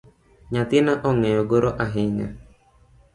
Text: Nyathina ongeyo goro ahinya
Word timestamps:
Nyathina 0.51 0.93
ongeyo 1.09 1.41
goro 1.51 1.69
ahinya 1.85 2.27